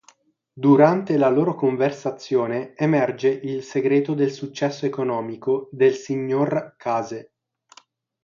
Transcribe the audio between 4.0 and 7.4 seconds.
del successo economico del signor Case.